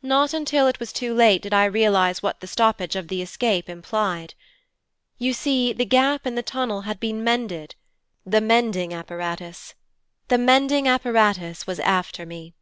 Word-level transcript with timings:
Not 0.00 0.32
until 0.32 0.66
it 0.66 0.80
was 0.80 0.94
too 0.94 1.12
late 1.12 1.42
did 1.42 1.52
I 1.52 1.66
realize 1.66 2.22
what 2.22 2.40
the 2.40 2.46
stoppage 2.46 2.96
of 2.96 3.08
the 3.08 3.20
escape 3.20 3.68
implied. 3.68 4.32
You 5.18 5.34
see 5.34 5.74
the 5.74 5.84
gap 5.84 6.26
in 6.26 6.36
the 6.36 6.42
tunnel 6.42 6.80
had 6.88 6.98
been 6.98 7.22
mended; 7.22 7.74
the 8.24 8.40
Mending 8.40 8.94
Apparatus; 8.94 9.74
the 10.28 10.38
Mending 10.38 10.88
Apparatus, 10.88 11.66
was 11.66 11.80
after 11.80 12.24
me. 12.24 12.54